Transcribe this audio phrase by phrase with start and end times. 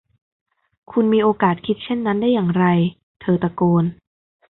[0.91, 2.65] คุณมีโอกาสคิดเช่นนั้นได้อย่างไร
[3.21, 3.85] เธอตะโกน